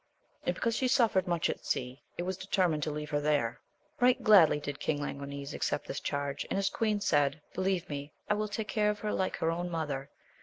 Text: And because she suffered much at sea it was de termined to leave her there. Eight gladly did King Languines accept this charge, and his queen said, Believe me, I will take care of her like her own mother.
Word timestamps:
And 0.47 0.55
because 0.55 0.75
she 0.75 0.87
suffered 0.87 1.27
much 1.27 1.47
at 1.47 1.63
sea 1.63 2.01
it 2.17 2.23
was 2.23 2.35
de 2.35 2.47
termined 2.47 2.81
to 2.81 2.89
leave 2.89 3.11
her 3.11 3.19
there. 3.19 3.61
Eight 4.01 4.23
gladly 4.23 4.59
did 4.59 4.79
King 4.79 4.99
Languines 4.99 5.53
accept 5.53 5.85
this 5.87 5.99
charge, 5.99 6.43
and 6.49 6.57
his 6.57 6.71
queen 6.71 6.99
said, 6.99 7.39
Believe 7.53 7.87
me, 7.87 8.11
I 8.27 8.33
will 8.33 8.47
take 8.47 8.67
care 8.69 8.89
of 8.89 9.01
her 9.01 9.13
like 9.13 9.37
her 9.37 9.51
own 9.51 9.69
mother. 9.69 10.09